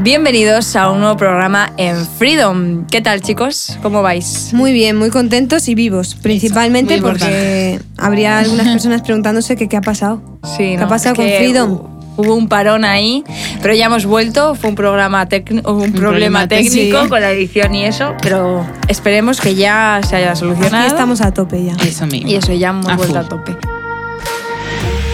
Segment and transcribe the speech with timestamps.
[0.00, 2.84] Bienvenidos a un nuevo programa en Freedom.
[2.88, 3.78] ¿Qué tal, chicos?
[3.80, 4.52] ¿Cómo vais?
[4.52, 9.80] Muy bien, muy contentos y vivos, principalmente porque habría algunas personas preguntándose que qué ha
[9.80, 10.20] pasado.
[10.56, 11.80] Sí, ¿Qué ha pasado con Freedom?
[12.16, 13.24] Hubo un parón ahí,
[13.62, 14.56] pero ya hemos vuelto.
[14.56, 17.02] Fue un programa técnico, un, problema técnico.
[17.02, 17.08] Sí.
[17.08, 20.84] con la edición y eso, pero esperemos que ya se haya solucionado.
[20.84, 21.76] Aquí estamos a tope ya.
[21.84, 22.30] Eso mismo.
[22.30, 23.56] y eso ya hemos A vuelto a tope.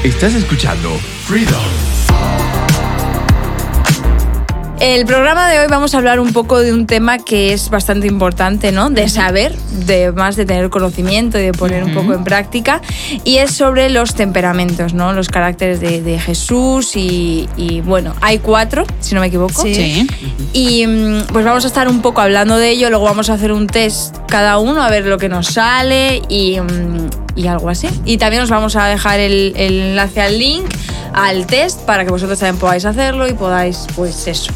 [0.04, 0.90] Estás escuchando
[1.26, 1.60] Freedom.
[4.80, 8.06] El programa de hoy vamos a hablar un poco de un tema que es bastante
[8.06, 8.88] importante, ¿no?
[8.88, 9.54] De saber,
[9.86, 12.80] de más de tener conocimiento y de poner un poco en práctica.
[13.24, 15.12] Y es sobre los temperamentos, ¿no?
[15.12, 19.60] Los caracteres de, de Jesús y, y, bueno, hay cuatro, si no me equivoco.
[19.60, 19.74] Sí.
[19.74, 20.08] Sí.
[20.54, 23.52] Y mm, pues vamos a estar un poco hablando de ello, luego vamos a hacer
[23.52, 27.88] un test cada uno a ver lo que nos sale y, mm, y algo así.
[28.06, 30.64] Y también os vamos a dejar el, el enlace al link,
[31.12, 34.50] al test, para que vosotros también podáis hacerlo y podáis, pues eso.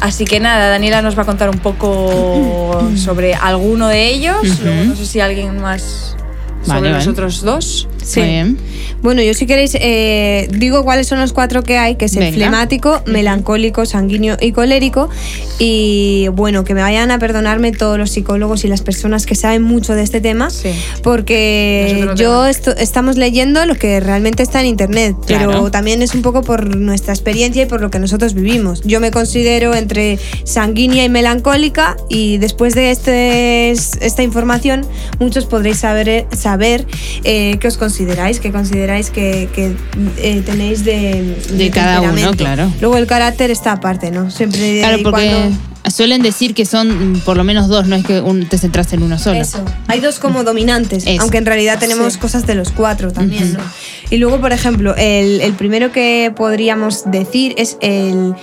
[0.00, 4.60] Así que nada, Daniela nos va a contar un poco sobre alguno de ellos.
[4.86, 6.16] No sé si alguien más
[6.62, 7.10] sobre Vale, los vale.
[7.10, 7.88] otros dos.
[8.04, 8.20] Sí.
[8.20, 8.58] Muy bien.
[9.02, 12.32] Bueno, yo si queréis eh, digo cuáles son los cuatro que hay, que es el
[12.32, 15.08] flemático, melancólico, sanguíneo y colérico.
[15.58, 19.62] Y bueno, que me vayan a perdonarme todos los psicólogos y las personas que saben
[19.62, 20.70] mucho de este tema, Sí.
[21.02, 26.42] porque yo estamos leyendo lo que realmente está en internet, pero también es un poco
[26.42, 28.82] por nuestra experiencia y por lo que nosotros vivimos.
[28.84, 34.86] Yo me considero entre sanguínea y melancólica y después de este, esta información
[35.18, 36.86] muchos podréis saber, saber
[37.24, 39.76] eh, qué os consideráis, qué consideráis que, que,
[40.18, 42.68] eh, tenéis de, De cada uno, claro.
[42.80, 44.32] Luego el carácter está aparte, ¿no?
[44.32, 45.56] Siempre Claro, porque cuando-
[45.94, 48.92] suelen decir que son mm, por lo menos dos, no es que un- te centras
[48.94, 49.40] en uno solo.
[49.40, 49.64] Eso.
[49.86, 51.22] Hay dos como dominantes, Eso.
[51.22, 52.18] aunque en realidad tenemos Sí.
[52.18, 53.60] cosas de los cuatro también, ¿no?
[54.10, 58.34] Y luego, por ejemplo, el, el primero que podríamos decir es el,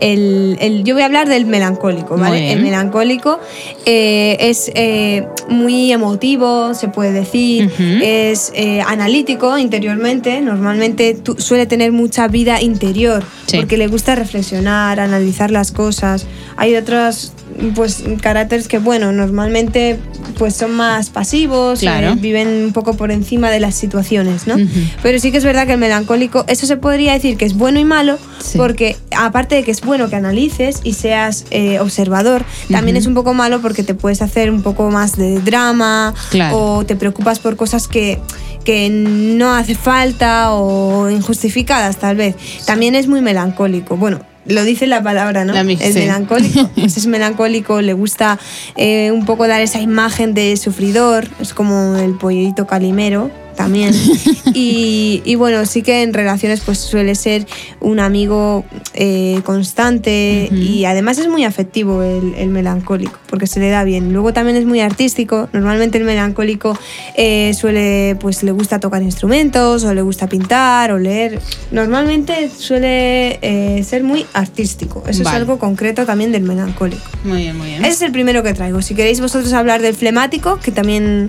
[0.00, 2.52] el- el- Yo voy a hablar del melancólico, ¿vale?
[2.52, 3.38] El melancólico
[3.86, 7.70] eh, es eh, muy emotivo, se puede decir,
[8.02, 13.56] es eh, analítico interiormente, normalmente suele tener mucha vida interior, Sí.
[13.58, 16.26] porque le gusta reflexionar, analizar las cosas.
[16.56, 17.32] Hay otros
[17.74, 19.98] pues caracteres que bueno normalmente
[20.38, 22.14] pues son más pasivos Claro.
[22.16, 24.54] viven un poco por encima de las situaciones no
[25.02, 27.78] pero sí que es verdad que el melancólico eso se podría decir que es bueno
[27.80, 28.56] y malo Sí.
[28.56, 33.14] porque aparte de que es bueno que analices y seas eh, observador también es un
[33.14, 36.56] poco malo porque te puedes hacer un poco más de drama Claro.
[36.58, 38.18] o te preocupas por cosas que
[38.64, 44.86] que no hace falta o injustificadas tal vez también es muy melancólico bueno lo dice
[44.86, 45.52] la palabra, ¿no?
[45.52, 46.70] La es melancólico.
[46.74, 48.38] Pues es melancólico, le gusta
[48.74, 51.28] eh, un poco dar esa imagen de sufridor.
[51.40, 53.92] Es como el pollito calimero también.
[54.54, 57.46] y, y bueno, sí que en relaciones pues suele ser
[57.80, 60.58] un amigo eh, constante Ujú.
[60.58, 64.14] y además es muy afectivo el, el melancólico porque se le da bien.
[64.14, 65.50] Luego también es muy artístico.
[65.52, 66.76] Normalmente el melancólico
[67.18, 71.38] eh, suele, pues le gusta tocar instrumentos o le gusta pintar o leer.
[71.70, 75.04] Normalmente suele eh, ser muy artístico.
[75.06, 75.36] Eso Vale.
[75.36, 77.02] es algo concreto también del melancólico.
[77.24, 77.84] Muy bien, muy bien.
[77.84, 78.80] Ese es el primero que traigo.
[78.80, 81.28] Si queréis vosotros hablar del flemático, que también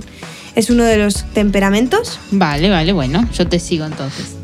[0.56, 2.20] es uno de los temperamentos.
[2.32, 4.36] Vale, vale, bueno, yo te sigo entonces.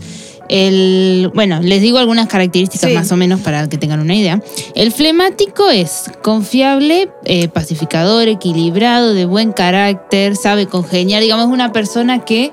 [0.50, 2.95] El, bueno, les digo algunas características Sí.
[2.95, 4.41] más o menos para que tengan una idea.
[4.75, 11.22] El flemático es confiable, eh, pacificador, equilibrado, de buen carácter, sabe congeniar.
[11.22, 12.51] Digamos, una persona que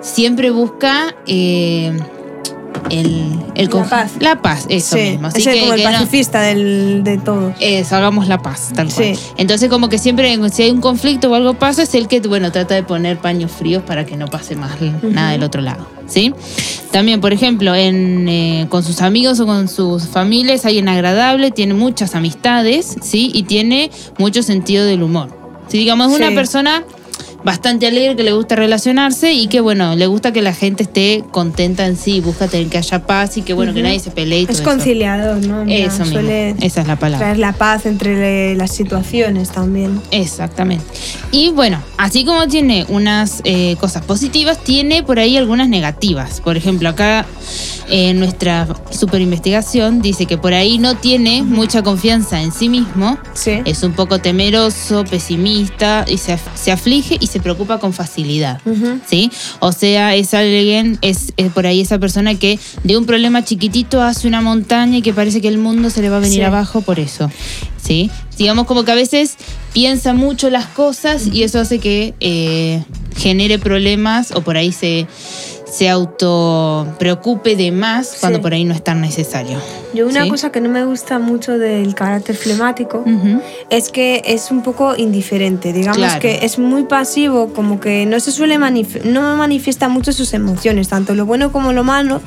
[0.00, 1.92] siempre busca eh,
[2.90, 4.12] el, el La paz.
[4.20, 5.26] La paz, eso sí, mismo.
[5.28, 7.54] Así es que, como el que no- pacifista del- de todos.
[7.60, 9.14] eso, hagamos la paz, tal cual.
[9.16, 9.22] Sí.
[9.36, 12.50] Entonces, como que siempre, si hay un conflicto o algo pasa, es el que, bueno,
[12.52, 16.32] trata de poner paños fríos para que no pase más nada del otro lado, ¿sí?
[16.90, 21.74] También, por ejemplo, en, eh, con sus amigos o con sus familias, alguien agradable, tiene
[21.74, 23.30] muchas amistades, ¿sí?
[23.34, 25.28] Y tiene mucho sentido del humor.
[25.68, 26.34] Si digamos, es una Sí.
[26.34, 26.82] persona
[27.44, 31.24] bastante alegre, que le gusta relacionarse y que, bueno, le gusta que la gente esté
[31.30, 34.40] contenta en sí, busca tener que haya paz y que, bueno, que nadie se pelee
[34.40, 34.68] y todo Es eso.
[34.70, 35.64] conciliador, ¿no?
[35.64, 36.20] Mira, Eso mismo,
[36.60, 37.26] esa es la palabra.
[37.26, 40.00] traer la paz entre las situaciones también.
[40.10, 40.84] Exactamente.
[41.32, 46.40] Y bueno, así como tiene unas eh, cosas positivas, tiene por ahí algunas negativas.
[46.40, 47.24] Por ejemplo, acá
[47.88, 53.18] en nuestra super investigación dice que por ahí no tiene mucha confianza en sí mismo,
[53.34, 53.60] Sí.
[53.64, 58.60] es un poco temeroso, pesimista y se, af- se aflige y se preocupa con facilidad.
[59.06, 59.30] ¿Sí?
[59.60, 64.02] O sea, es alguien, es, es por ahí esa persona que de un problema chiquitito
[64.02, 66.42] hace una montaña y que parece que el mundo se le va a venir Sí.
[66.42, 67.30] abajo por eso.
[67.82, 68.10] ¿Sí?
[68.36, 69.36] Digamos como que a veces
[69.72, 72.82] piensa mucho las cosas y eso hace que eh,
[73.16, 75.06] genere problemas o por ahí se,
[75.70, 78.42] se auto preocupe de más cuando Sí.
[78.42, 79.58] por ahí no es tan necesario.
[79.94, 80.30] Yo una Sí.
[80.30, 83.40] cosa que no me gusta mucho del carácter flemático Ujú.
[83.70, 86.20] es que es un poco indiferente, digamos Claro.
[86.20, 90.88] que es muy pasivo, como que no se suele manif- no manifiesta mucho sus emociones,
[90.88, 92.20] tanto lo bueno como lo malo.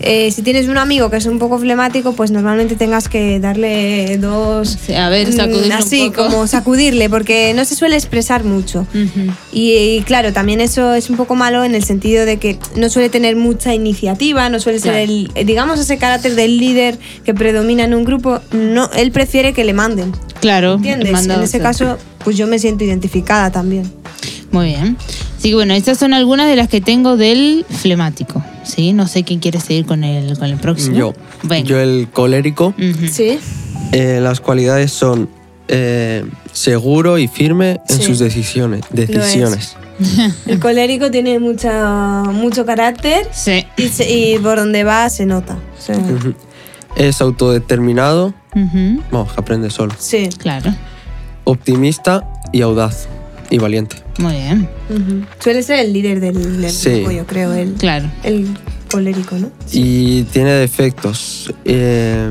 [0.00, 4.16] Eh, si tienes un amigo que es un poco flemático, pues normalmente tengas que darle
[4.18, 4.78] dos...
[4.86, 6.26] Sí, a ver, mm, sacudirle un Así, poco.
[6.28, 8.86] como sacudirle, porque no se suele expresar mucho.
[8.94, 9.32] Ujú.
[9.52, 12.87] Y, y claro, también eso es un poco malo en el sentido de que no
[12.88, 15.04] suele tener mucha iniciativa, no suele ser Claro.
[15.04, 18.40] el, eh, digamos, ese carácter del líder que predomina en un grupo.
[18.52, 20.12] No, él prefiere que le manden.
[20.40, 21.10] Claro, ¿Entiendes?
[21.12, 21.62] mandado En ese ser.
[21.62, 23.90] caso, pues yo me siento identificada también.
[24.50, 24.96] Muy bien.
[25.38, 28.42] Así que bueno, estas son algunas de las que tengo del flemático.
[28.64, 28.92] ¿Sí?
[28.92, 30.96] No sé quién quiere seguir con el, con el próximo.
[30.96, 31.14] Yo.
[31.42, 31.68] Venga.
[31.68, 32.74] Yo el colérico.
[32.78, 33.06] Ujú.
[33.10, 33.38] Sí.
[33.92, 35.28] Eh, las cualidades son
[35.68, 38.02] eh, seguro y firme en Sí.
[38.04, 38.82] sus decisiones.
[38.90, 39.76] decisiones.
[40.46, 43.64] El colérico tiene mucha, mucho carácter Sí.
[43.76, 45.58] y, se- y por donde va se nota.
[45.78, 46.34] O sea, Ujú.
[46.96, 48.34] Es autodeterminado.
[48.56, 49.02] Ujú.
[49.10, 49.94] Vamos, que aprende solo.
[49.98, 50.28] sí.
[50.38, 50.74] Claro.
[51.44, 53.08] Optimista y audaz.
[53.50, 53.96] Y valiente.
[54.18, 54.68] Muy bien.
[54.90, 55.24] Ujú.
[55.38, 56.96] Suele ser el líder del, del Sí.
[56.96, 58.10] grupo, yo creo, el, Claro.
[58.22, 58.46] el
[58.90, 59.50] colérico, ¿no?
[59.72, 61.52] Y tiene defectos.
[61.64, 62.30] eh,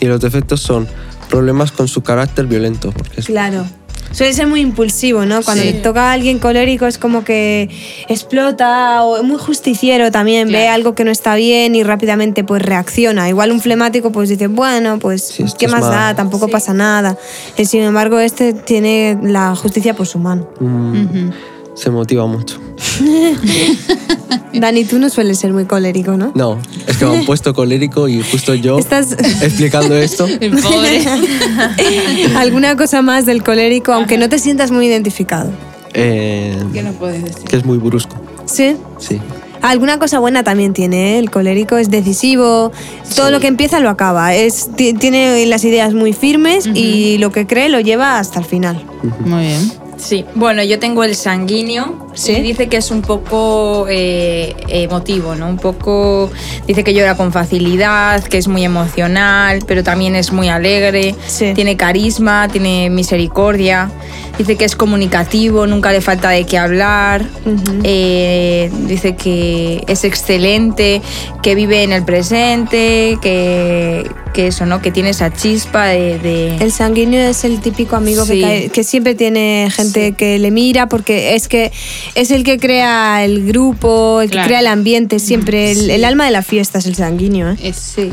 [0.00, 0.86] y los defectos son
[1.28, 2.92] problemas con su carácter violento.
[2.92, 3.66] Porque es- Claro.
[4.10, 5.42] Suele ser muy impulsivo, ¿no?
[5.42, 5.72] Cuando Sí.
[5.72, 7.68] le toca a alguien colérico es como que
[8.08, 12.62] explota o es muy justiciero también, ve algo que no está bien y rápidamente pues
[12.62, 13.28] reacciona.
[13.28, 16.52] Igual un flemático pues dice, bueno, pues Sí, qué más da, tampoco Sí.
[16.52, 17.16] pasa nada.
[17.56, 20.48] Y sin embargo este tiene la justicia por su mano.
[20.60, 21.30] mm.
[21.78, 22.58] Se motiva mucho.
[24.52, 26.32] Dani, tú no sueles ser muy colérico, ¿no?
[26.34, 29.12] No, es que me han puesto colérico y justo yo Estás...
[29.42, 30.26] explicando esto.
[30.40, 31.04] El pobre.
[32.36, 35.50] ¿Alguna cosa más del colérico, aunque no te sientas muy identificado?
[35.94, 37.44] eh, ¿Qué nos puedes decir?
[37.48, 38.16] que es muy brusco.
[38.46, 38.76] ¿Sí?
[38.98, 39.20] Sí.
[39.62, 41.18] Alguna cosa buena también tiene, ¿eh?
[41.18, 42.70] el colérico es decisivo,
[43.16, 47.32] todo lo que empieza lo acaba, es, ti- tiene las ideas muy firmes y lo
[47.32, 48.84] que cree lo lleva hasta el final.
[49.24, 49.72] Muy bien.
[49.98, 52.06] Sí, bueno, yo tengo el sanguíneo.
[52.14, 52.32] Sí.
[52.32, 55.48] y dice que es un poco eh, emotivo, ¿no?
[55.48, 56.30] Un poco.
[56.66, 61.14] Dice que llora con facilidad, que es muy emocional, pero también es muy alegre.
[61.26, 61.52] Sí.
[61.54, 63.90] Tiene carisma, tiene misericordia.
[64.36, 67.24] Dice que es comunicativo, nunca le falta de qué hablar.
[67.82, 71.02] Eh, dice que es excelente,
[71.42, 74.08] que vive en el presente, que,
[74.38, 74.80] que eso, ¿no?
[74.80, 76.16] Que tiene esa chispa de.
[76.20, 78.34] de- El sanguíneo es el típico amigo Sí.
[78.34, 80.12] que, cae- que siempre tiene gente Sí.
[80.12, 81.72] que le mira porque es que
[82.14, 86.24] es el que crea el grupo, el que crea el ambiente, siempre el, el alma
[86.24, 87.50] de la fiesta es el sanguíneo.
[87.50, 87.56] ¿eh?
[87.64, 88.12] Es, Sí.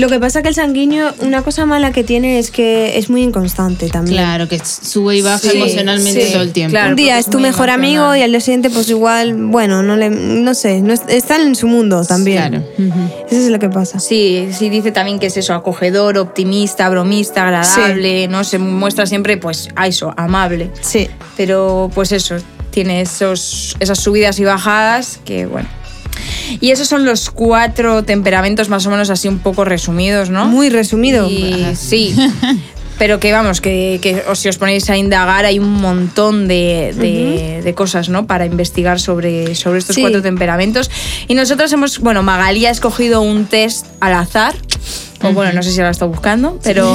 [0.00, 3.22] Lo que pasa que el sanguíneo, una cosa mala que tiene es que es muy
[3.22, 4.16] inconstante también.
[4.16, 6.72] claro, que sube y baja Sí, emocionalmente sí, todo el tiempo.
[6.72, 6.90] claro.
[6.90, 8.04] un día es tu mejor emocional.
[8.06, 11.54] amigo y al día siguiente pues igual, bueno, no le, no sé, no están en
[11.54, 12.38] su mundo también.
[12.48, 12.64] Claro.
[12.78, 13.26] Ujú.
[13.30, 14.00] Eso es lo que pasa.
[14.00, 18.42] Sí, sí dice también que es eso, acogedor, optimista, bromista, agradable, ¿no?
[18.42, 20.70] Se muestra siempre, pues, a eso, amable.
[20.80, 21.08] Sí.
[21.36, 22.36] Pero, pues eso,
[22.70, 25.68] tiene esos, esas subidas y bajadas que, bueno.
[26.60, 30.46] Y esos son los cuatro temperamentos más o menos así un poco resumidos, ¿no?
[30.46, 31.28] Muy resumido.
[31.30, 32.14] Y- sí.
[32.98, 36.92] Pero que vamos, que, que os- si os ponéis a indagar hay un montón de,
[36.94, 38.26] de- de cosas, ¿no?
[38.26, 40.02] Para investigar sobre, sobre estos Sí.
[40.02, 40.90] cuatro temperamentos.
[41.26, 44.54] Y nosotros hemos, bueno, Magalí ha escogido un test al azar.
[45.22, 46.94] O bueno, no sé si la está buscando, pero.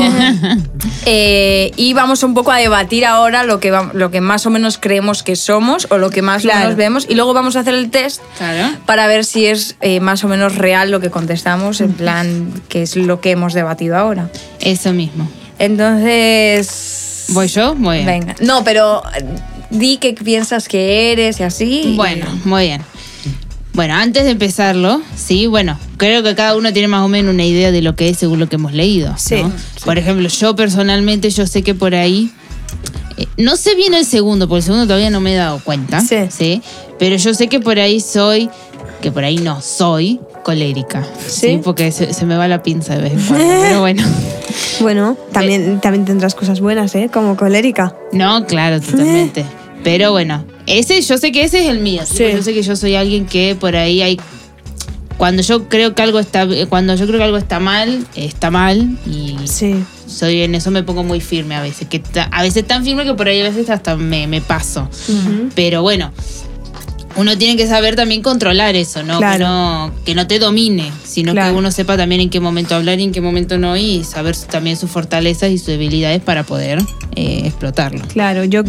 [1.05, 4.49] eh, y vamos un poco a debatir ahora lo que, va- lo que más o
[4.49, 6.61] menos creemos que somos o lo que más o Claro.
[6.61, 7.05] menos vemos.
[7.09, 8.75] Y luego vamos a hacer el test Claro.
[8.85, 12.81] para ver si es eh, más o menos real lo que contestamos, en plan, que
[12.83, 14.29] es lo que hemos debatido ahora.
[14.59, 15.29] Eso mismo.
[15.59, 17.25] Entonces.
[17.29, 17.73] ¿Voy yo?
[17.75, 18.05] Muy bien.
[18.07, 18.35] Venga.
[18.41, 19.25] No, pero eh,
[19.71, 21.81] di que piensas que eres y así.
[21.93, 22.81] y- Bueno, muy bien.
[23.75, 27.43] Bueno, antes de empezarlo, sí, bueno, creo que cada uno tiene más o menos una
[27.43, 29.09] idea de lo que es según lo que hemos leído.
[29.09, 29.17] ¿no?
[29.17, 29.43] Sí,
[29.83, 32.31] Por ejemplo, yo personalmente, yo sé que por ahí,
[33.17, 35.99] eh, no sé bien el segundo, porque el segundo todavía no me he dado cuenta,
[36.01, 36.61] Sí.
[36.97, 38.49] Pero yo sé que por ahí soy,
[39.01, 41.61] que por ahí no soy colérica, sí, ¿Sí?
[41.61, 44.03] porque se, se me va la pinza de vez en cuando, pero bueno.
[44.79, 47.09] Bueno, también, también tendrás cosas buenas, ¿eh?
[47.11, 47.93] Como colérica.
[48.13, 49.45] No, claro, totalmente.
[49.83, 52.03] Pero bueno, ese, yo sé que ese es el mío.
[52.05, 52.23] ¿sí?
[52.31, 54.19] Yo sé que yo soy alguien que por ahí hay.
[55.17, 58.97] Cuando yo creo que algo está, cuando yo creo que algo está mal, está mal
[59.05, 59.75] y Sí.
[60.07, 63.13] soy en eso me pongo muy firme a veces, que a veces tan firme que
[63.13, 64.89] por ahí a veces hasta me, me paso.
[65.55, 66.11] Pero bueno,
[67.15, 69.17] uno tiene que saber también controlar eso, ¿no?
[69.19, 69.37] Claro.
[69.37, 71.53] Que no, que no te domine, sino Claro.
[71.53, 74.35] que uno sepa también en qué momento hablar y en qué momento no, y saber
[74.49, 76.79] también sus fortalezas y sus debilidades para poder
[77.15, 78.05] eh, explotarlo.
[78.07, 78.63] Claro, yo,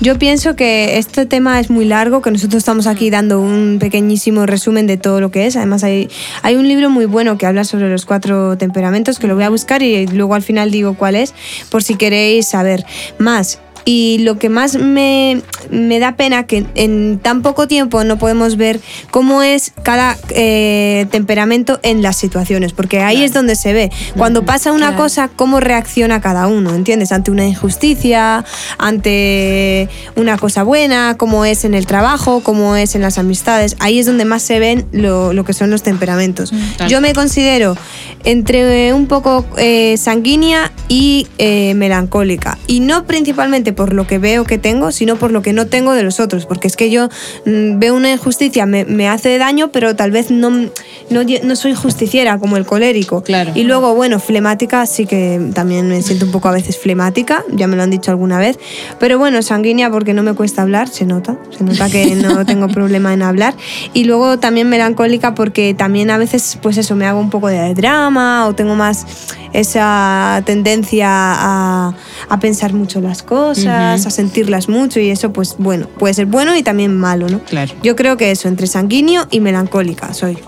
[0.00, 4.46] yo pienso que este tema es muy largo, que nosotros estamos aquí dando un pequeñísimo
[4.46, 5.56] resumen de todo lo que es.
[5.56, 6.08] Además, hay,
[6.42, 9.50] hay un libro muy bueno que habla sobre los cuatro temperamentos, que lo voy a
[9.50, 11.34] buscar y luego al final digo cuál es,
[11.70, 12.84] por si queréis saber
[13.18, 13.58] más.
[13.88, 15.40] Y lo que más me,
[15.70, 18.80] me da pena que en tan poco tiempo no podemos ver
[19.12, 23.92] cómo es cada eh, temperamento en las situaciones, porque ahí es donde se ve.
[24.16, 25.04] Cuando pasa una Claro.
[25.04, 27.12] cosa, cómo reacciona cada uno, ¿entiendes?
[27.12, 28.44] Ante una injusticia,
[28.78, 33.76] ante una cosa buena, cómo es en el trabajo, cómo es en las amistades.
[33.78, 36.52] Ahí es donde más se ven lo, lo que son los temperamentos.
[36.76, 37.76] tal Yo me considero
[38.24, 42.58] entre un poco eh, sanguínea y eh, melancólica.
[42.66, 45.92] Y no principalmente por lo que veo que tengo, sino por lo que no tengo
[45.92, 46.46] de los otros.
[46.46, 47.08] Porque es que yo
[47.44, 51.74] mm, veo una injusticia, me, me hace daño, pero tal vez no, no, no soy
[51.74, 53.22] justiciera como el colérico.
[53.22, 53.52] Claro.
[53.54, 57.66] Y luego, bueno, flemática sí que también me siento un poco a veces flemática, ya
[57.66, 58.58] me lo han dicho alguna vez.
[58.98, 61.36] Pero bueno, sanguínea porque no me cuesta hablar, se nota.
[61.56, 63.54] Se nota que no tengo problema en hablar.
[63.92, 67.74] Y luego también melancólica porque también a veces, pues eso, me hago un poco de
[67.74, 69.04] drama o tengo más
[69.52, 71.94] esa tendencia a,
[72.28, 76.56] a pensar mucho las cosas, A sentirlas mucho y eso, pues bueno, puede ser bueno
[76.56, 77.40] y también malo, ¿no?
[77.40, 77.72] Claro.
[77.82, 80.38] Yo creo que eso, entre sanguíneo y melancólica soy.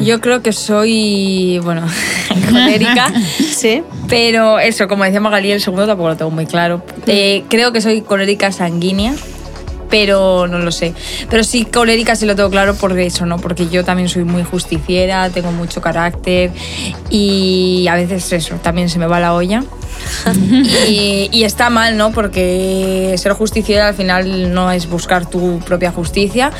[0.00, 1.86] Yo creo que soy, bueno,
[2.50, 3.12] colérica.
[3.38, 3.82] ¿Sí?
[4.08, 6.82] Pero eso, como decía Magali, el segundo tampoco lo tengo muy claro.
[7.06, 9.14] Eh, creo que soy colérica sanguínea,
[9.90, 10.94] pero no lo sé.
[11.30, 13.38] Pero sí, colérica sí lo tengo claro por eso, ¿no?
[13.38, 16.50] Porque yo también soy muy justiciera, tengo mucho carácter
[17.10, 19.62] y a veces eso, también se me va la olla.
[20.88, 22.12] y, y está mal, ¿no?
[22.12, 26.50] Porque ser justiciera al final no es buscar tu propia justicia.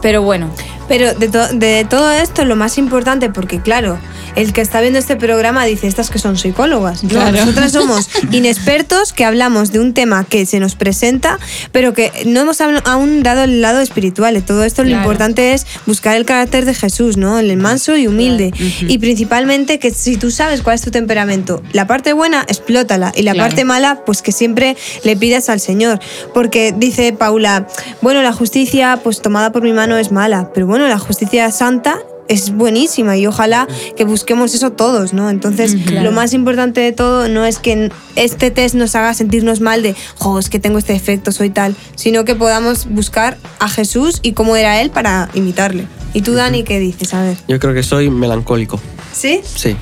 [0.00, 0.50] Pero bueno,
[0.88, 3.98] Pero de, to- de todo esto, lo más importante, porque claro,
[4.36, 7.02] el que está viendo este programa dice, estas que son psicólogas.
[7.04, 7.36] No, Claro.
[7.36, 11.38] nosotras somos inexpertos que hablamos de un tema que se nos presenta,
[11.72, 14.34] pero que no hemos aún dado el lado espiritual.
[14.34, 17.38] De todo esto lo importante es buscar el carácter de Jesús, ¿no?
[17.38, 18.52] El manso y humilde.
[18.80, 23.12] Y principalmente que si tú sabes cuál es tu temperamento, la parte buena, explótala.
[23.14, 26.00] Y la parte mala, pues que siempre le pidas al Señor.
[26.34, 27.66] Porque dice Paula,
[28.00, 31.98] bueno, la justicia pues tomada por mi mano es mala, pero bueno, la justicia santa
[32.32, 35.30] es buenísima y ojalá que busquemos eso todos, ¿no?
[35.30, 39.82] Entonces, lo más importante de todo no es que este test nos haga sentirnos mal
[39.82, 44.20] de, jo, es que tengo este efecto, soy tal, sino que podamos buscar a Jesús
[44.22, 45.86] y cómo era él para imitarle.
[46.14, 47.14] ¿Y tú, Dani, qué dices?
[47.14, 47.36] A ver.
[47.48, 48.80] Yo creo que soy melancólico.
[49.12, 49.40] ¿Sí?
[49.44, 49.76] Sí,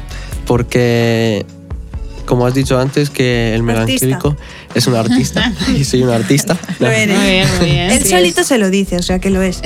[0.47, 1.45] porque
[2.31, 4.21] como has dicho antes que el Artista.
[4.75, 6.57] Es un artista y soy un artista.
[6.79, 6.93] Lo No.
[6.93, 7.17] eres.
[7.19, 7.91] Muy bien, muy bien.
[7.91, 9.61] Él Sí, solito se lo dice, o sea que lo es.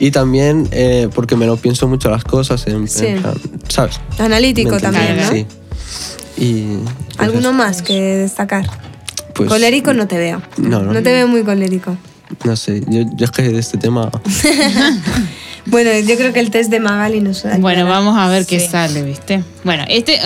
[0.00, 3.06] Y también eh, porque me lo pienso mucho las cosas, en, en Sí.
[3.20, 3.34] plan,
[3.68, 4.00] ¿sabes?
[4.18, 5.30] Analítico también, ¿no?
[5.30, 5.46] Sí.
[6.36, 8.66] Y, pues ¿Alguno eso, más que destacar?
[9.34, 10.42] pues, colérico no te veo.
[10.56, 10.92] No, no.
[10.92, 11.96] No te veo muy colérico.
[12.44, 14.10] No sé, yo, yo es que de este tema...
[15.66, 17.60] Bueno, yo creo que el test de Magali nos ayudará.
[17.62, 19.42] Bueno, vamos a ver qué sale, ¿viste?
[19.64, 20.18] Bueno, este,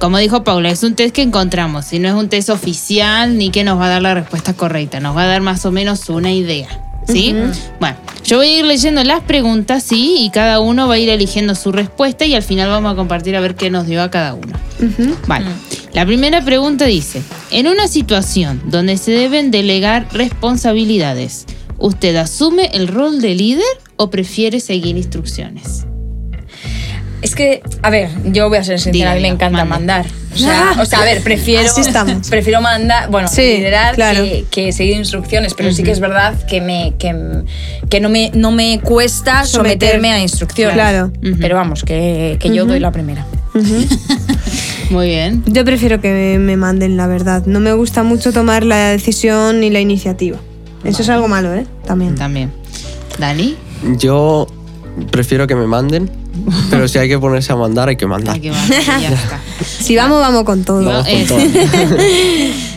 [0.00, 3.50] como dijo Paula, es un test que encontramos, y no es un test oficial ni
[3.50, 6.08] que nos va a dar la respuesta correcta, nos va a dar más o menos
[6.08, 6.68] una idea,
[7.06, 7.36] ¿sí?
[7.78, 10.16] Bueno, yo voy a ir leyendo las preguntas, ¿sí?
[10.18, 13.36] Y cada uno va a ir eligiendo su respuesta y al final vamos a compartir
[13.36, 14.58] a ver qué nos dio a cada uno.
[15.26, 15.46] Vale.
[15.92, 21.44] La primera pregunta dice, en una situación donde se deben delegar responsabilidades,
[21.76, 25.84] ¿usted asume el rol de líder o prefiere seguir instrucciones?
[27.22, 29.70] Es que, a ver, yo voy a ser sincera, a mí me encanta mande.
[29.70, 30.06] mandar.
[30.32, 31.68] O sea, o sea, a ver, prefiero,
[32.30, 34.22] prefiero mandar, bueno, Sí, liderar claro.
[34.22, 37.14] que, que seguir instrucciones, pero sí que es verdad que, me, que,
[37.90, 39.72] que no, me, no me cuesta Someter.
[39.80, 40.74] someterme a instrucciones.
[40.74, 41.12] Claro.
[41.40, 43.26] Pero vamos, que, que yo doy la primera.
[44.90, 45.42] Muy bien.
[45.46, 47.44] Yo prefiero que me, me manden, la verdad.
[47.46, 50.38] No me gusta mucho tomar la decisión ni la iniciativa.
[50.84, 51.66] Eso es algo malo, ¿eh?
[51.86, 52.14] También.
[52.14, 52.50] También.
[53.18, 53.56] Dani.
[53.98, 54.46] Yo
[55.10, 56.10] prefiero que me manden,
[56.70, 58.34] pero si hay que ponerse a mandar, hay que mandar.
[58.34, 59.40] Ay, qué va, ya está.
[59.60, 60.84] Si vamos, vamos con todo.
[60.84, 61.38] Vamos con todo.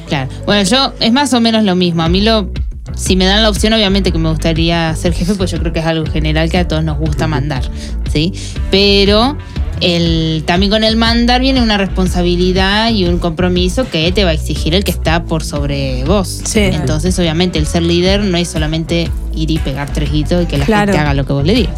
[0.08, 0.30] Claro.
[0.46, 2.04] Bueno, yo es más o menos lo mismo.
[2.04, 2.50] A mí lo.
[2.96, 5.80] Si me dan la opción, obviamente que me gustaría ser jefe, pues yo creo que
[5.80, 7.64] es algo general que a todos nos gusta mandar,
[8.12, 8.34] ¿sí?
[8.70, 9.36] Pero
[9.82, 14.34] el, también con el mandar viene una responsabilidad y un compromiso que te va a
[14.34, 16.42] exigir el que está por sobre vos.
[16.46, 16.60] Sí.
[16.60, 20.58] Entonces, obviamente, el ser líder no es solamente ir y pegar tres hitos y que
[20.58, 20.92] la Claro.
[20.92, 21.76] gente haga lo que vos le digas.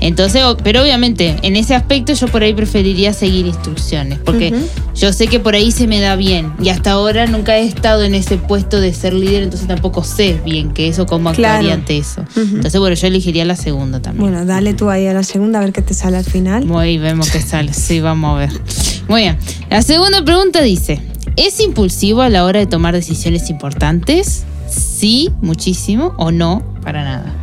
[0.00, 4.52] Entonces, pero obviamente, en ese aspecto yo por ahí preferiría seguir instrucciones, porque
[4.94, 8.02] yo sé que por ahí se me da bien y hasta ahora nunca he estado
[8.04, 11.72] en ese puesto de ser líder, entonces tampoco sé bien que eso, cómo actuaría Claro.
[11.74, 12.24] ante eso.
[12.36, 14.30] Entonces, bueno, yo elegiría la segunda también.
[14.30, 16.64] Bueno, dale tú ahí a la segunda a ver qué te sale al final.
[16.66, 17.72] Muy bien, vemos que sale.
[17.72, 18.50] Sí, vamos a ver.
[19.08, 19.38] Muy bien.
[19.70, 21.00] La segunda pregunta dice:
[21.36, 24.44] ¿Es impulsivo a la hora de tomar decisiones importantes?
[24.68, 27.34] Sí, muchísimo, o no, para nada.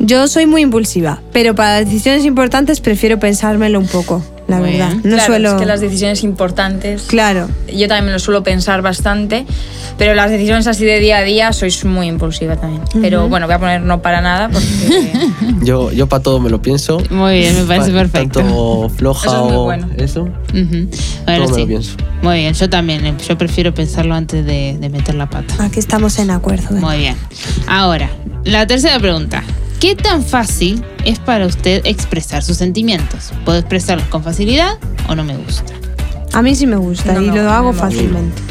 [0.00, 4.88] Yo soy muy impulsiva, pero para decisiones importantes prefiero pensármelo un poco, la Muy verdad.
[4.90, 5.00] bien.
[5.04, 5.48] No claro, suelo.
[5.50, 7.02] es que las decisiones importantes.
[7.08, 7.48] Claro.
[7.66, 9.44] Yo también me lo suelo pensar bastante,
[9.98, 12.82] pero las decisiones así de día a día sois muy impulsiva también.
[13.00, 15.12] Pero bueno, voy a poner no para nada porque
[15.62, 17.02] Yo, yo para todo me lo pienso.
[17.10, 18.40] Muy bien, me parece Pa- perfecto.
[18.40, 19.88] Tanto floja Eso es muy o bueno.
[19.96, 20.22] eso.
[20.22, 20.88] Ujú.
[21.24, 21.60] Bueno, todo me sí.
[21.62, 21.96] lo pienso.
[22.22, 23.04] Muy bien, yo también.
[23.06, 25.54] eh, Yo prefiero pensarlo antes de, de meter la pata.
[25.64, 26.76] Aquí estamos en acuerdo.
[26.76, 26.80] ¿eh?
[26.80, 27.16] Muy bien.
[27.66, 28.08] Ahora,
[28.44, 29.42] la tercera pregunta.
[29.80, 33.32] ¿Qué tan fácil es para usted expresar sus sentimientos?
[33.44, 34.78] ¿Puedo expresarlos con facilidad
[35.08, 35.72] o no me gusta?
[36.32, 38.42] A mí sí me gusta No, y no, lo no hago me fácilmente.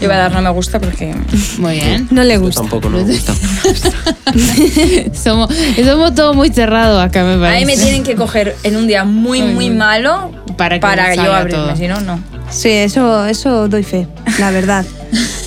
[0.00, 1.14] yo voy a dar no me gusta porque
[1.58, 2.08] Muy bien.
[2.10, 2.60] No le Yo gusta.
[2.60, 3.34] tampoco no me gusta.
[5.14, 5.50] somos,
[5.84, 7.66] somos todos muy cerrados acá, me a parece.
[7.66, 11.32] mí me tienen que coger en un día muy muy malo Para que para yo
[11.34, 12.20] abrirme, si no no.
[12.50, 14.06] Sí, eso, eso doy fe,
[14.38, 14.84] la verdad.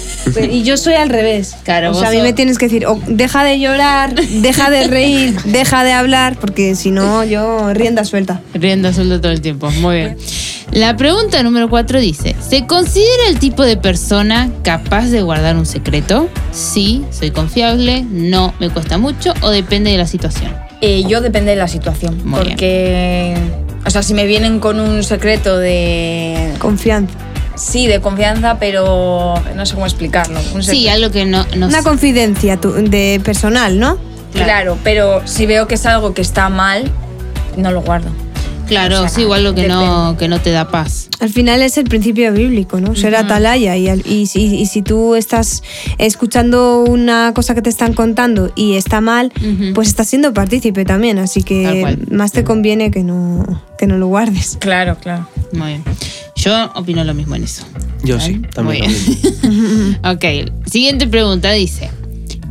[0.52, 1.56] Y yo soy al revés.
[1.64, 4.70] Claro, o sea, a mí sos- me tienes que decir, o deja de llorar, deja
[4.70, 8.42] de reír, deja de hablar, porque si no, yo rienda suelta.
[8.54, 9.70] Rienda suelta todo el tiempo.
[9.72, 10.18] Muy bien.
[10.72, 15.66] La pregunta número cuatro dice: ¿Se considera el tipo de persona capaz de guardar un
[15.68, 16.30] secreto?
[16.52, 20.52] Sí, soy confiable, no, me cuesta mucho o depende de la situación.
[20.82, 22.50] Eh, yo depende de la situación, Muy bien.
[22.52, 23.36] porque
[23.86, 27.14] o sea, si me vienen con un secreto de Confianza.
[27.56, 30.40] Sí, de confianza, pero no sé cómo explicarlo.
[30.54, 31.84] Un Sí, algo que no, no Una sé.
[31.84, 33.98] confidencia tu- de personal, ¿no?
[34.34, 36.92] Claro, pero si veo que es algo que está mal,
[37.56, 38.10] no lo guardo.
[38.68, 41.03] Claro, o sea, sí, igual lo que no, que no te da paz.
[41.24, 42.96] Al final es el principio bíblico, ¿no?
[42.96, 43.76] Ser atalaya.
[43.78, 45.64] Y, al- y, si- y si tú estás
[45.98, 49.32] escuchando una cosa que te están contando y está mal,
[49.74, 51.18] pues estás siendo partícipe también.
[51.20, 54.58] Así que más te conviene que no, que no lo guardes.
[54.60, 55.28] Claro, claro.
[55.54, 55.84] Muy bien.
[56.36, 57.64] Yo opino lo mismo en eso.
[58.04, 58.92] Yo sí, Muy también.
[58.92, 59.40] bien.
[59.42, 60.00] también.
[60.52, 61.90] ok, siguiente pregunta dice: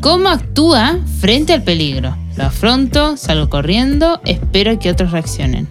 [0.01, 2.17] ¿Cómo actúa frente al peligro?
[2.37, 3.19] ¿Lo afronto?
[3.19, 4.21] ¿Salgo corriendo?
[4.25, 5.69] ¿Espero que otros reaccionen?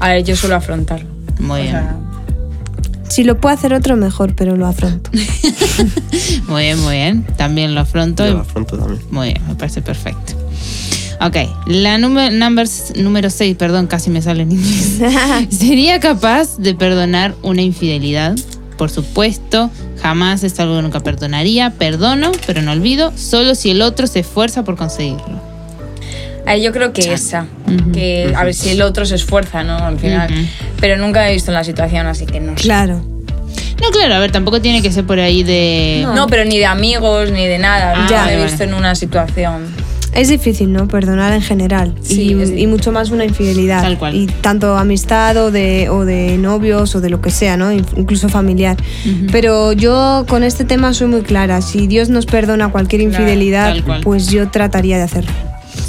[0.00, 1.10] A ver, yo suelo afrontarlo.
[1.38, 1.72] Muy O bien.
[1.72, 1.96] sea,
[3.08, 5.10] Si lo puede hacer otro, mejor, pero lo afronto.
[6.48, 7.26] Muy bien, muy bien.
[7.36, 8.24] También lo afronto.
[8.26, 9.00] Yo lo afronto también.
[9.10, 10.34] Muy bien, me parece perfecto.
[11.20, 11.36] Ok,
[11.66, 14.98] la número, number, número 6, perdón, casi me sale en inglés.
[15.50, 18.36] ¿Sería capaz de perdonar una infidelidad?
[18.76, 21.70] Por supuesto, jamás es algo que nunca perdonaría.
[21.70, 25.40] Perdono, pero no olvido, solo si el otro se esfuerza por conseguirlo.
[26.48, 27.46] A ver, yo creo que esa.
[27.66, 27.92] Ujú.
[27.92, 29.76] Que a ver si el otro se esfuerza, ¿no?
[29.78, 30.30] Al final.
[30.32, 30.40] Ujú.
[30.80, 32.62] Pero nunca he visto en la situación, así que no sé.
[32.62, 33.02] claro.
[33.80, 36.04] No, claro, a ver, tampoco tiene que ser por ahí de...
[36.12, 37.92] No, pero ni de amigos, ni de nada.
[37.94, 38.48] Ah, Nunca vale, he vale.
[38.50, 39.66] visto en una situación.
[40.12, 40.88] Es difícil, ¿no?
[40.88, 41.94] Perdonar en general.
[42.02, 43.82] Sí, y, y mucho más una infidelidad.
[43.82, 44.16] Tal cual.
[44.16, 47.70] Y tanto amistad o de, o de novios o de lo que sea, ¿no?
[47.70, 48.76] In- Incluso familiar.
[49.30, 51.60] Pero yo con este tema soy muy clara.
[51.62, 54.00] Si Dios nos perdona cualquier Claro, infidelidad, cual.
[54.02, 55.30] pues yo trataría de hacerlo.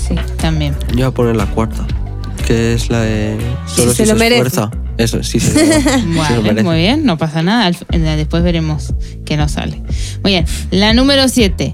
[0.10, 0.16] Sí.
[0.38, 0.76] También.
[0.90, 1.86] Yo voy a poner la cuarta,
[2.46, 4.48] que es la de solo se si lo se merece.
[4.48, 4.72] esfuerza.
[4.98, 6.64] Eso, sí se lo, lo Vale, merece.
[6.64, 7.72] muy bien, no pasa nada.
[8.18, 8.94] Después veremos
[9.26, 9.82] qué nos sale.
[10.24, 11.72] Muy bien, la número 7.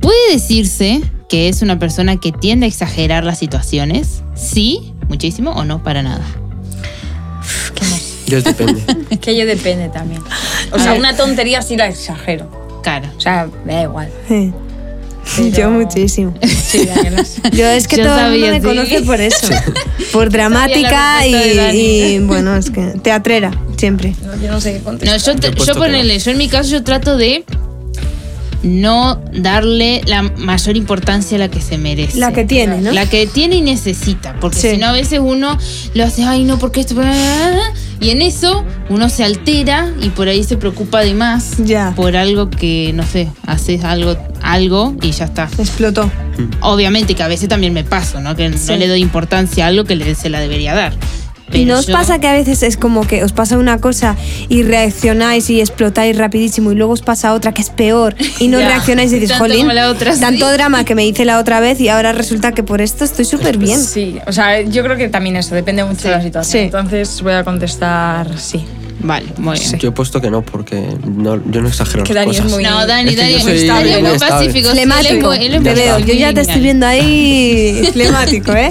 [0.00, 4.22] ¿Puede decirse que es una persona que tiende a exagerar las situaciones?
[4.34, 6.24] Sí, muchísimo o no, para nada.
[8.26, 8.82] Yo depende.
[9.10, 10.22] Es que yo depende también.
[10.72, 12.48] O sea, una tontería sí la exagero.
[12.82, 13.08] Claro.
[13.16, 14.08] O sea, me da igual.
[14.28, 14.52] Sí.
[15.36, 16.34] Pero- Yo muchísimo.
[16.42, 16.88] Sí.
[17.52, 18.66] Yo es que Yo todo el mundo me sí.
[18.66, 19.46] conoce por eso.
[20.12, 24.14] Por dramática y, bueno, es que teatrera, siempre.
[24.24, 25.20] No, yo no sé qué No, contestar.
[25.40, 27.44] yo, te- Yo ponele, yo en mi caso yo trato de
[28.62, 32.18] no darle la mayor importancia a la que se merece.
[32.18, 32.92] La que tiene, ¿no?
[32.92, 34.70] La que tiene y necesita, porque Sí.
[34.70, 35.58] si no a veces uno
[35.94, 36.94] lo hace, ay no, porque esto...
[38.02, 41.92] Y en eso uno se altera y por ahí se preocupa de más Ya.
[41.94, 45.48] por algo que, no sé, haces algo, algo y ya está.
[45.56, 46.10] Explotó.
[46.60, 48.34] Obviamente que a veces también me paso, ¿no?
[48.34, 48.72] Que Sí.
[48.72, 50.92] no le doy importancia a algo que le, se la debería dar.
[51.52, 53.78] ¿Y Pero no os yo- pasa que a veces es como que os pasa una
[53.78, 54.16] cosa
[54.48, 58.58] y reaccionáis y explotáis rapidísimo y luego os pasa otra que es peor y no
[58.60, 58.68] Ya.
[58.68, 60.20] reaccionáis y dices, Tanto jolín, como la otra, sí".
[60.20, 63.24] tanto drama que me hice la otra vez y ahora resulta que por esto estoy
[63.26, 63.78] súper bien.
[63.80, 66.52] Sí, o sea, yo creo que también eso, depende mucho de la situación.
[66.52, 66.58] sí.
[66.64, 68.64] Entonces voy a contestar sí.
[69.00, 69.78] Vale, muy bien.
[69.78, 72.52] Yo he puesto que no, porque no, yo no exagero Que las Dani es cosas.
[72.56, 74.34] muy- No, Dani, Es que Dani yo es soy muy estable, muy muy estable.
[74.46, 74.58] pacífico.
[74.58, 75.32] él es Flemático.
[75.32, 76.62] él es Te muy veo, yo ya te estoy lineal.
[76.62, 78.70] viendo ahí flemático, ¿eh?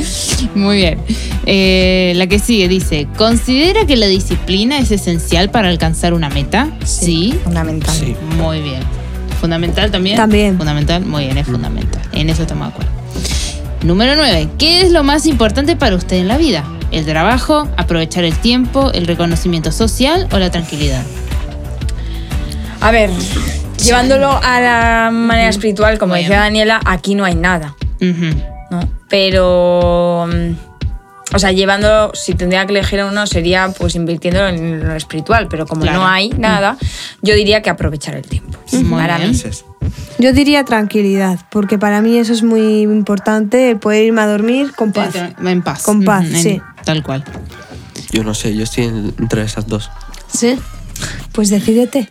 [0.56, 1.00] Muy bien.
[1.46, 6.70] Eh, la que sigue dice, ¿considera que la disciplina es esencial para alcanzar una meta?
[6.86, 7.34] Sí.
[7.44, 7.96] Fundamental.
[7.96, 8.16] Sí.
[8.38, 8.82] Muy bien.
[9.40, 10.18] ¿Fundamental también?
[10.18, 10.56] También.
[10.58, 12.02] Fundamental, muy bien, es fundamental.
[12.14, 13.01] En eso estamos de acuerdo.
[13.84, 14.50] Número 9.
[14.60, 16.64] ¿Qué es lo más importante para usted en la vida?
[16.92, 21.04] ¿El trabajo, aprovechar el tiempo, el reconocimiento social o la tranquilidad?
[22.80, 23.10] A ver,
[23.84, 26.48] llevándolo a la manera espiritual, como Muy decía bien.
[26.48, 27.76] Daniela, aquí no hay nada.
[28.70, 28.90] ¿no?
[29.10, 30.28] Pero.
[31.32, 35.48] Mm, O sea, llevándolo, si tendría que elegir uno, sería pues invirtiéndolo en lo espiritual,
[35.50, 36.00] pero como Claro.
[36.00, 36.78] no hay nada,
[37.22, 38.58] yo diría que aprovechar el tiempo.
[38.74, 39.32] Muy para bien.
[39.32, 39.42] mí.
[40.20, 44.74] Yo diría tranquilidad, porque para mí eso es muy importante, el poder irme a dormir
[44.76, 45.16] con paz.
[45.44, 45.84] En paz.
[45.84, 46.62] Con paz, sí.
[46.86, 47.24] Tal cual.
[48.12, 49.90] Yo no sé, yo estoy en- entre esas dos.
[50.32, 50.60] Sí.
[51.32, 52.10] Pues decídete.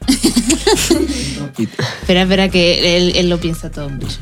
[2.00, 4.16] Espera, espera, que él, él lo piensa todo mucho.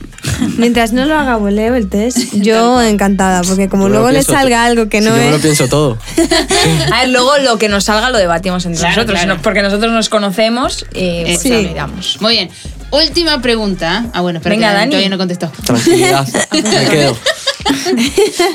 [0.57, 4.23] Mientras no lo haga voleo el test, yo encantada, porque como yo lo luego le
[4.23, 5.43] salga algo que no yo me lo es.
[5.43, 5.99] pienso todo.
[6.93, 9.41] A ver, luego lo que nos salga lo debatimos entre Claro, nosotros, claro.
[9.43, 11.49] porque nosotros nos conocemos y pues Sí.
[11.51, 12.19] ya miramos.
[12.21, 12.51] Muy bien.
[12.91, 14.07] Última pregunta.
[14.15, 14.91] Ah, bueno, espera, Venga, que Dani.
[14.91, 15.53] todavía no contestó.
[15.65, 16.27] Tranquilidad.
[16.53, 17.17] Me quedo.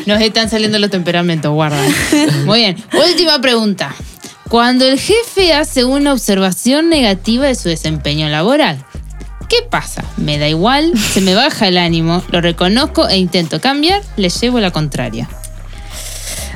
[0.07, 1.77] Nos están saliendo los temperamentos, guarda.
[2.45, 2.83] Muy bien.
[3.09, 3.93] Última pregunta.
[4.53, 8.85] Cuando el jefe hace una observación negativa de su desempeño laboral,
[9.49, 10.03] ¿qué pasa?
[10.15, 14.59] Me da igual, se me baja el ánimo, lo reconozco e intento cambiar, le llevo
[14.59, 15.27] la contraria.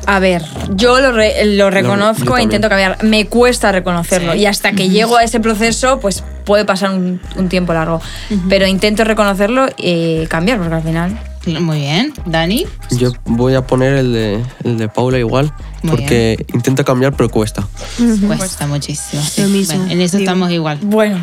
[0.06, 0.44] A ver,
[0.76, 3.04] yo lo, re- lo yo reconozco e intento cambiar.
[3.04, 4.40] Me cuesta reconocerlo Sí.
[4.42, 8.00] y hasta que llego a ese proceso, pues puede pasar un, un tiempo largo.
[8.48, 11.20] Pero intento reconocerlo y cambiar, porque al final.
[11.48, 12.14] Muy bien.
[12.28, 12.68] Dani.
[12.92, 15.52] Yo voy a poner el de, el de Paula igual,
[15.84, 17.68] Muy porque intento cambiar, pero cuesta.
[18.28, 19.22] Cuesta muchísimo.
[19.24, 19.42] sí.
[19.42, 20.30] Lo mismo, Bueno, en eso digo.
[20.30, 20.80] estamos igual.
[20.82, 21.20] Bueno,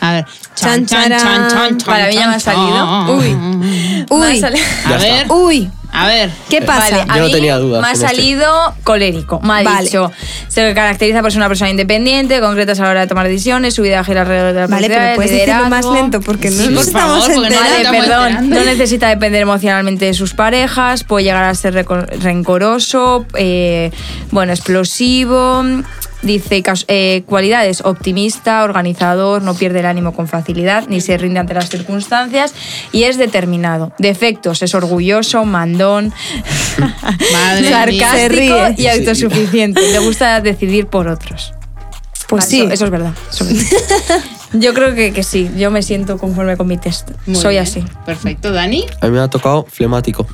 [0.00, 0.24] A ver.
[0.54, 1.78] Chan, charán.
[1.84, 3.16] Para mí ya me ha salido.
[3.16, 4.06] Uy.
[4.10, 4.42] Uy.
[4.44, 5.26] A ver.
[5.30, 5.70] Uy.
[5.94, 6.30] A ver.
[6.48, 6.98] ¿Qué pasa?
[6.98, 8.06] Vale, a Yo no mí tenía dudas Me ha en este.
[8.08, 9.40] salido colérico.
[9.42, 9.80] Ha Vale.
[9.84, 10.10] dicho,
[10.48, 13.82] se caracteriza por ser una persona independiente, concretas a la hora de tomar decisiones, su
[13.82, 16.84] vida gira alrededor de la Vale, pero puedes decirlo más lento porque no Sí, nos
[16.86, 17.98] por favor, estamos porque no Vale, enterando.
[17.98, 18.26] estamos perdón.
[18.44, 18.56] enterando.
[18.56, 23.90] No necesita depender emocionalmente de sus parejas, puede llegar a ser reco- rencoroso, eh,
[24.30, 25.62] bueno, explosivo.
[26.22, 31.54] Dice eh, cualidades, optimista, organizador, no pierde el ánimo con facilidad, ni se rinde ante
[31.54, 32.54] las circunstancias
[32.92, 33.92] y es determinado.
[33.98, 36.12] Defectos, es orgulloso, mandón,
[37.32, 37.68] Madre mía.
[37.68, 38.74] Se sarcástico ríe.
[38.78, 39.80] y autosuficiente.
[39.90, 41.54] Le gusta decidir por otros.
[42.28, 42.60] Pues sí.
[42.62, 43.12] Eso, eso es verdad.
[43.30, 44.24] eso es verdad.
[44.54, 47.10] Yo creo que, que sí, yo me siento conforme con mi test.
[47.26, 47.62] Muy Soy bien.
[47.62, 47.84] así.
[48.06, 48.86] Perfecto, Dani.
[49.00, 50.26] A mí me ha tocado flemático.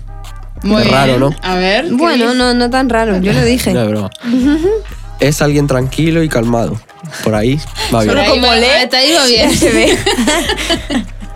[0.62, 1.18] Muy raro.
[1.18, 1.34] ¿no?
[1.42, 1.86] A ver.
[1.86, 3.72] ¿qué Bueno, no, no tan raro, yo lo dije.
[3.72, 4.10] No, broma.
[5.20, 6.80] Es alguien tranquilo y calmado.
[7.24, 7.60] Por ahí
[7.94, 8.14] va bien.
[8.14, 9.50] Por ahí como Está ahí va bien.
[9.56, 9.98] Se ve.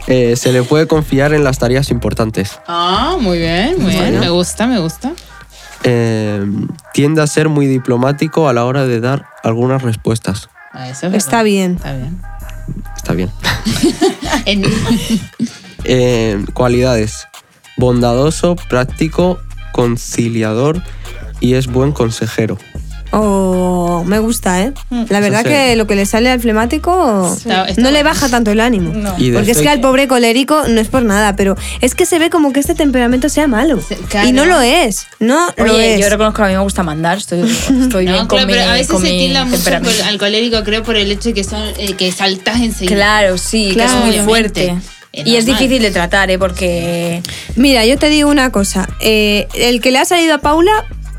[0.08, 2.58] Eh, se le puede confiar en las tareas importantes.
[2.66, 4.18] Ah, muy bien, muy bien.
[4.18, 5.12] Me gusta, me gusta.
[5.84, 6.44] Eh,
[6.92, 10.48] tiende a ser muy diplomático a la hora de dar algunas respuestas.
[10.72, 11.76] Ah, eso es Está bien.
[11.76, 12.20] Está bien.
[12.96, 13.30] Está bien.
[14.44, 14.64] En-
[15.84, 17.26] Eh, cualidades.
[17.76, 19.38] Bondadoso, práctico,
[19.72, 20.82] conciliador
[21.40, 22.58] y es buen consejero.
[23.14, 24.72] Oh, me gusta, ¿eh?
[25.08, 25.48] La verdad Sí.
[25.48, 27.36] que lo que le sale al flemático
[27.76, 28.92] no le baja tanto el ánimo.
[28.94, 29.10] No.
[29.34, 32.30] Porque es que al pobre colérico no es por nada, pero es que se ve
[32.30, 33.80] como que este temperamento sea malo.
[34.08, 34.28] Claro.
[34.28, 36.00] Y no lo es, no lo es.
[36.00, 37.40] yo reconozco que a mí me gusta mandar, estoy,
[37.82, 39.70] estoy No, bien claro, con mi, pero a veces con se tilda mucho
[40.06, 42.94] al colérico, creo, por el hecho de que, son, eh, que saltas enseguida.
[42.96, 44.24] Claro, sí, Claro, que es muy obviamente.
[44.68, 44.74] fuerte.
[45.12, 46.38] Es y es difícil de tratar, ¿eh?
[46.38, 47.22] Porque...
[47.56, 48.88] Mira, yo te digo una cosa.
[49.00, 50.72] eh, el que le ha salido a Paula,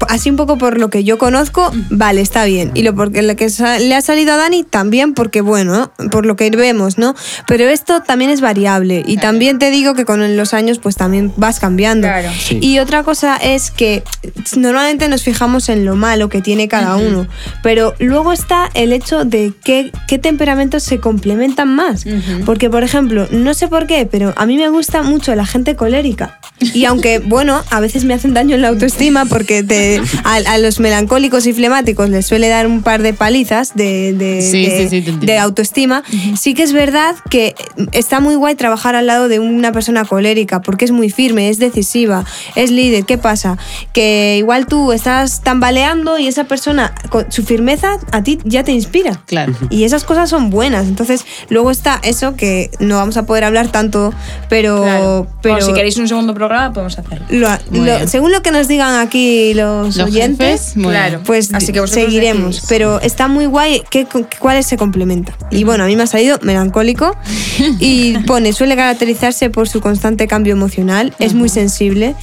[0.10, 2.72] así un poco por lo que yo conozco, vale, está bien.
[2.74, 3.48] Y lo porque lo que
[3.80, 7.16] le ha salido a Dani, también porque, bueno, por lo que vemos, ¿no?
[7.48, 9.04] Pero esto también es variable.
[9.06, 12.08] Y también te digo que con los años, pues también vas cambiando.
[12.08, 12.30] Claro.
[12.40, 12.60] Sí.
[12.62, 14.04] Y otra cosa es que
[14.56, 17.28] normalmente nos fijamos en lo malo que tiene cada uno,
[17.62, 22.06] pero luego está el hecho de qué, qué temperamentos se complementan más.
[22.06, 22.46] Ujú.
[22.46, 25.76] Porque, por ejemplo, no sé por qué, pero a mí me gusta mucho la gente
[25.76, 26.40] colérica.
[26.60, 29.93] Y aunque, bueno, a veces me hacen daño en la autoestima porque te-
[30.24, 34.42] a, a los melancólicos y flemáticos les suele dar un par de palizas de, de,
[34.42, 36.04] Sí, de- sí, sí, de autoestima,
[36.40, 37.56] sí que es verdad que
[37.92, 41.60] está muy guay trabajar al lado de una persona colérica porque es muy firme, es
[41.60, 42.26] decisiva,
[42.56, 43.06] es líder.
[43.06, 43.58] ¿Qué pasa?
[43.94, 48.72] Que igual tú estás tambaleando y esa persona, con su firmeza, a ti ya te
[48.72, 49.22] inspira.
[49.26, 49.54] Claro.
[49.70, 50.88] Y esas cosas son buenas.
[50.88, 54.14] Entonces, luego está eso que no vamos a poder hablar tanto,
[54.50, 54.82] pero.
[54.84, 55.28] Claro.
[55.42, 57.26] pero Bueno, si queréis un segundo programa, podemos hacerlo.
[57.30, 60.84] lo- lo- según lo que nos digan aquí los los, Los oyentes, jefes.
[60.84, 61.22] Claro.
[61.26, 62.66] pues Así que seguiremos.
[62.70, 64.08] Pero está muy guay que,
[64.40, 65.36] cuáles se complementan.
[65.52, 67.16] Y bueno, a mí me ha salido melancólico
[67.80, 72.16] y pone, suele caracterizarse por su constante cambio emocional, es muy sensible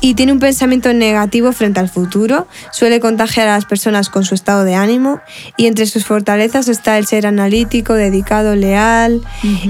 [0.00, 4.34] y tiene un pensamiento negativo frente al futuro, suele contagiar a las personas con su
[4.34, 5.20] estado de ánimo
[5.56, 9.22] y entre sus fortalezas está el ser analítico, dedicado, leal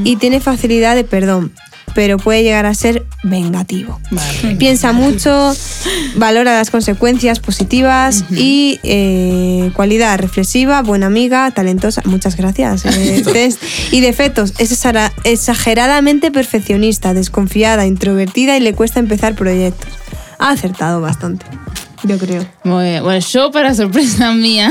[0.05, 1.53] y tiene facilidad de perdón
[1.95, 4.01] pero puede llegar a ser vengativo.
[4.11, 4.57] Vale.
[4.57, 5.55] Piensa mucho,
[6.17, 12.03] valora las consecuencias positivas y eh, cualidad reflexiva, buena amiga, talentosa.
[12.05, 12.85] Muchas gracias.
[12.85, 13.63] eh, test.
[13.93, 14.73] Y defectos, es
[15.25, 19.89] exageradamente perfeccionista, desconfiada, introvertida y le cuesta empezar proyectos.
[20.39, 21.47] Ha acertado bastante,
[22.03, 22.45] yo creo.
[22.65, 23.03] Muy bien.
[23.03, 24.71] Bueno, yo para sorpresa mía.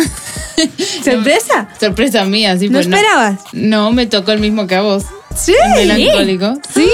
[1.03, 1.69] ¿Sorpresa?
[1.79, 2.67] sorpresa mía, sí.
[2.67, 3.39] ¿No pues esperabas?
[3.53, 5.05] No, me tocó el mismo que a vos.
[5.35, 5.53] Sí.
[5.77, 6.53] El melancólico.
[6.73, 6.87] Sí.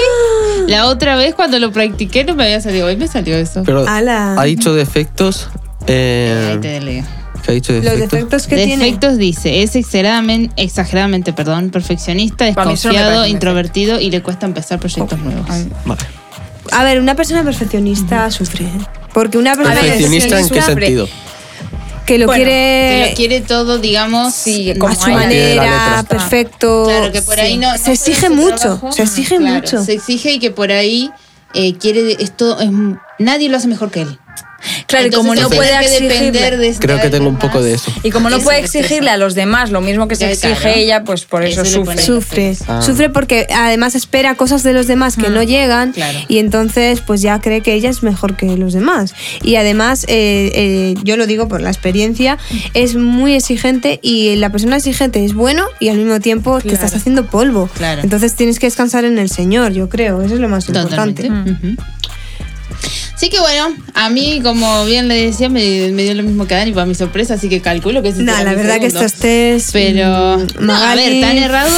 [0.66, 2.86] La otra vez cuando lo practiqué no me había salido.
[2.86, 3.62] Hoy me salió eso.
[3.64, 4.34] Pero Ala.
[4.40, 5.48] ha dicho defectos.
[5.86, 7.04] eh, Ahí te leo.
[7.42, 8.10] ¿Qué ha dicho Los defectos?
[8.10, 8.84] defectos que tiene.
[8.84, 13.36] Defectos dice, es exageradamente, exageradamente perdón, perfeccionista, Para mí eso no me desconfiado, parece un
[13.36, 15.46] introvertido y le cuesta empezar proyectos nuevos.
[15.86, 16.00] Vale.
[16.72, 18.66] A ver, una persona perfeccionista sufre.
[18.66, 18.70] ¿eh?
[19.14, 20.74] Porque una persona ¿Perfeccionista en qué sufre.
[20.86, 21.08] sentido?
[22.10, 26.04] Que lo Bueno, quiere, que lo quiere todo, digamos, Sí, a como su a manera,
[26.08, 26.86] perfecto.
[26.88, 28.90] Claro, que por ahí no, no se exige mucho, trabajo.
[28.92, 29.84] se exige Claro, mucho.
[29.84, 31.12] Se exige y que por ahí
[31.54, 32.68] eh, quiere esto, es,
[33.20, 34.18] nadie lo hace mejor que él.
[34.90, 36.56] Claro, y Entonces, como no puede exigirle.
[36.56, 37.92] de Creo que tengo un poco de eso.
[38.02, 40.78] Y como no Eso puede exigirle a los demás lo mismo que se Ya, exige
[40.80, 41.96] ella, pues por eso, sufre.
[42.02, 42.82] Sufre, Ah.
[42.82, 46.18] sufre porque además espera cosas de los demás que Mm, no llegan claro.
[46.28, 49.14] y entonces pues ya cree que ella es mejor que los demás.
[49.42, 52.36] Y además, eh, eh, yo lo digo por la experiencia,
[52.74, 56.94] es muy exigente y la persona exigente es bueno y al mismo tiempo te estás
[56.94, 57.68] haciendo polvo.
[57.74, 58.02] Claro.
[58.02, 61.26] Entonces tienes que descansar en el Señor, yo creo, eso es lo más Totalmente.
[61.26, 61.66] importante.
[61.68, 61.76] Ujú.
[63.20, 66.54] Así que bueno, a mí, como bien le decía, me, me dio lo mismo que
[66.54, 69.12] a Dani para mi sorpresa, así que calculo que ese No, la verdad que estos
[69.12, 69.72] test.
[69.74, 71.70] Pero, mm, no, a ver, tan errado.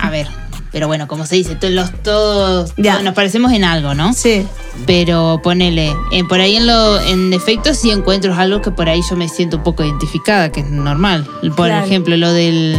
[0.00, 0.26] A, a ver,
[0.72, 3.00] pero bueno, como se dice, los todos, Ya.
[3.00, 4.12] nos parecemos en algo, ¿no?
[4.12, 4.44] Sí.
[4.88, 9.02] Pero ponele, eh, por ahí en lo en defectos sí encuentro algo que por ahí
[9.08, 11.28] yo me siento un poco identificada, que es normal.
[11.54, 11.86] Por Claro.
[11.86, 12.76] ejemplo, lo del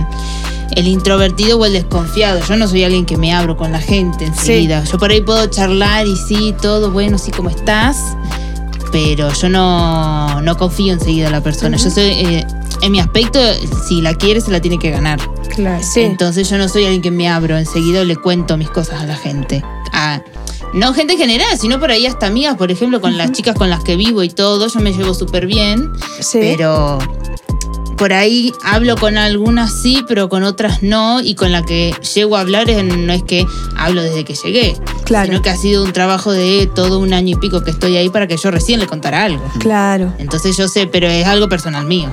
[0.75, 2.39] el introvertido o el desconfiado.
[2.47, 4.83] Yo no soy alguien que me abro con la gente enseguida.
[4.85, 7.97] Yo por ahí puedo charlar y sí, todo bueno, sí, ¿cómo estás?
[8.91, 11.77] Pero yo no, no confío enseguida en la persona.
[11.77, 12.45] Yo soy, eh,
[12.81, 13.39] en mi aspecto,
[13.87, 15.19] si la quiere, se la tiene que ganar.
[15.55, 15.81] Claro.
[15.83, 16.01] Sí.
[16.01, 19.15] Entonces yo no soy alguien que me abro enseguida le cuento mis cosas a la
[19.15, 19.63] gente.
[19.93, 20.21] A-
[20.73, 23.69] no gente en general, sino por ahí hasta amigas, por ejemplo, con las chicas con
[23.69, 26.39] las que vivo y todo, yo me llevo súper bien, sí.
[26.41, 26.97] pero
[28.01, 32.35] por ahí hablo con algunas sí, pero con otras no, y con la que llego
[32.35, 33.45] a hablar es- no es que
[33.77, 35.27] hablo desde que llegué, Claro.
[35.27, 38.09] sino que ha sido un trabajo de todo un año y pico que estoy ahí
[38.09, 39.43] para que yo recién le contara algo.
[39.59, 40.15] Claro.
[40.17, 42.09] Entonces yo sé, pero es algo personal mío.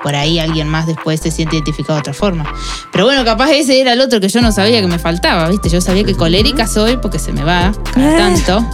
[0.00, 2.44] Por ahí alguien más después se siente identificado de otra forma.
[2.92, 5.68] Pero bueno, capaz ese era el otro que yo no sabía que me faltaba, ¿viste?
[5.70, 8.16] Yo sabía que colérica soy porque se me va cada Ah.
[8.16, 8.64] tanto.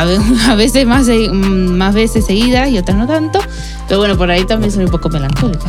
[0.00, 3.40] A ve- a veces más, más veces seguidas y otras no tanto.
[3.88, 5.64] Pero bueno, por ahí también soy un poco melancólica.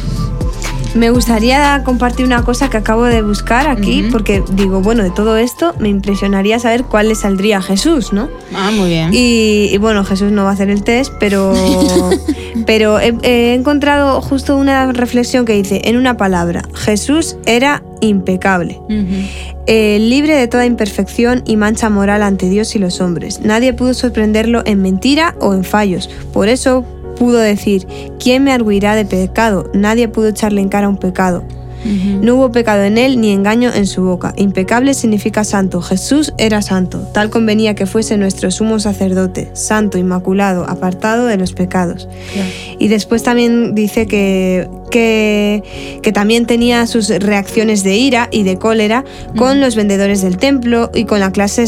[0.95, 5.37] Me gustaría compartir una cosa que acabo de buscar aquí, porque digo, bueno, de todo
[5.37, 8.27] esto me impresionaría saber cuál le saldría a Jesús, ¿no?
[8.55, 9.11] Ah, muy bien.
[9.13, 11.53] Y, y bueno, Jesús no va a hacer el test, pero,
[12.65, 18.79] pero he, he encontrado justo una reflexión que dice, en una palabra, Jesús era impecable.
[19.71, 23.41] Eh, libre de toda imperfección y mancha moral ante Dios y los hombres.
[23.41, 26.09] Nadie pudo sorprenderlo en mentira o en fallos.
[26.33, 26.83] Por eso
[27.19, 27.85] pudo decir,
[28.19, 29.69] ¿quién me arguirá de pecado?
[29.75, 31.43] Nadie pudo echarle en cara un pecado.
[31.85, 34.33] No hubo pecado en él ni engaño en su boca.
[34.37, 35.81] Impecable significa santo.
[35.81, 36.99] Jesús era santo.
[37.13, 42.07] Tal convenía que fuese nuestro sumo sacerdote, santo, inmaculado, apartado de los pecados.
[42.77, 48.57] Y después también dice que, que, que también tenía sus reacciones de ira y de
[48.57, 49.03] cólera
[49.37, 51.65] con los vendedores del templo y con la clase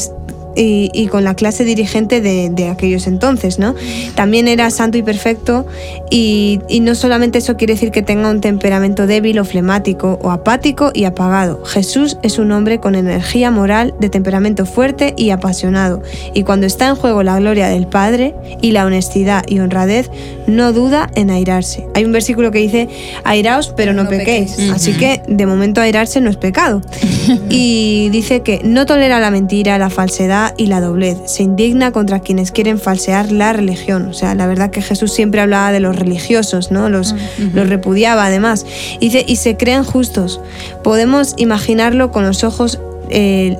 [0.56, 3.76] y, y con la clase dirigente de, de aquellos entonces, ¿no?
[4.16, 5.66] También era santo y perfecto
[6.10, 10.32] y, y no solamente eso quiere decir que tenga un temperamento débil o flemático o
[10.32, 11.64] apático y apagado.
[11.66, 16.02] Jesús es un hombre con energía moral, de temperamento fuerte y apasionado
[16.34, 20.10] y cuando está en juego la gloria del Padre y la honestidad y honradez,
[20.48, 21.86] no duda en airarse.
[21.94, 22.90] Hay un versículo que dice,
[23.24, 24.52] airaos pero no, No pequéis.
[24.52, 24.72] pequéis.
[24.72, 26.82] Así que de momento airarse no es pecado.
[27.50, 31.18] y dice que no tolera la mentira, la falsedad y la doblez.
[31.26, 34.08] Se indigna contra quienes quieren falsear la religión.
[34.08, 36.90] O sea, la verdad que Jesús siempre hablaba de los religiosos, ¿no?
[36.90, 37.16] Los,
[37.54, 38.66] los repudiaba además.
[39.00, 40.42] Y dice, y se creen justos.
[40.84, 43.58] Podemos imaginarlo con los ojos eh,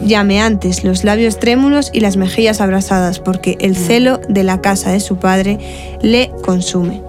[0.00, 5.00] llameantes, los labios trémulos y las mejillas abrasadas, porque el celo de la casa de
[5.00, 5.58] su padre
[6.00, 7.02] le consume.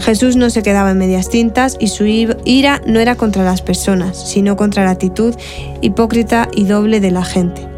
[0.00, 4.16] Jesús no se quedaba en medias tintas y su ira no era contra las personas,
[4.16, 5.34] sino contra la actitud
[5.80, 7.77] hipócrita y doble de la gente.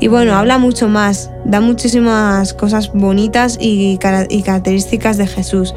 [0.00, 5.74] Y bueno, habla mucho más, da muchísimas cosas bonitas y, características de Jesús.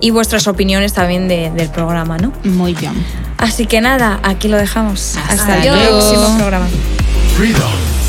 [0.00, 2.34] y vuestras opiniones también del programa, ¿no?
[2.44, 2.92] Muy bien.
[3.38, 5.16] Así que nada, aquí lo dejamos.
[5.28, 6.66] Hasta, el próximo programa.
[7.42, 8.01] Freedom.